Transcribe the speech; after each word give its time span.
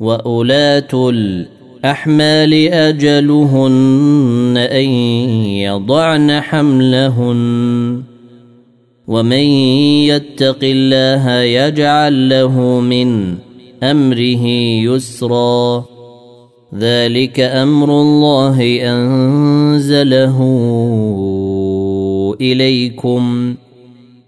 وأولاة 0.00 1.10
الأحمال 1.10 2.54
أجلهن 2.68 4.54
أن 4.56 4.88
يضعن 5.68 6.40
حملهن 6.40 8.02
ومن 9.06 9.44
يتق 10.08 10.58
الله 10.62 11.30
يجعل 11.40 12.28
له 12.28 12.80
من 12.80 13.34
أمره 13.82 14.46
يسرا 14.86 15.84
ذلك 16.74 17.40
أمر 17.40 18.00
الله 18.00 18.78
أنزله 18.82 20.38
إليكم 22.40 23.54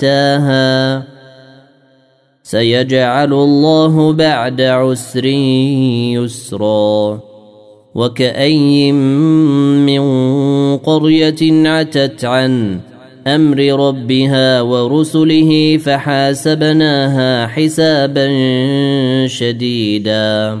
أتاها. 0.00 1.04
سيجعل 2.42 3.32
الله 3.32 4.12
بعد 4.12 4.60
عسر 4.60 5.24
يسرا. 6.14 7.20
وكأي 7.94 8.92
من 8.92 10.02
قرية 10.76 11.68
عتت 11.68 12.24
عن 12.24 12.80
أمر 13.26 13.88
ربها 13.88 14.60
ورسله 14.60 15.76
فحاسبناها 15.76 17.46
حسابا 17.46 18.28
شديدا. 19.26 20.60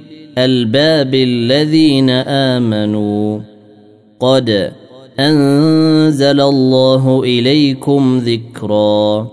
الالباب 0.37 1.15
الذين 1.15 2.09
آمنوا. 2.09 3.39
قد 4.19 4.71
أنزل 5.19 6.41
الله 6.41 7.23
إليكم 7.23 8.21
ذكرا. 8.25 9.27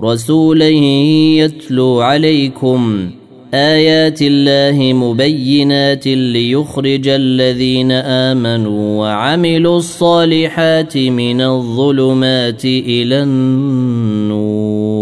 رسولا 0.00 0.68
يتلو 0.68 2.00
عليكم 2.00 3.10
آيات 3.54 4.18
الله 4.22 4.92
مبينات 4.92 6.06
ليخرج 6.06 7.08
الذين 7.08 7.92
آمنوا 7.92 9.00
وعملوا 9.00 9.78
الصالحات 9.78 10.96
من 10.96 11.40
الظلمات 11.40 12.64
إلى 12.64 13.22
النور. 13.22 15.01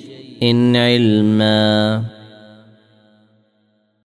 علما. 0.75 2.03